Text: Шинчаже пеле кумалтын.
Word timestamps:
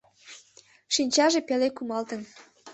Шинчаже 0.93 1.39
пеле 1.47 1.69
кумалтын. 1.77 2.21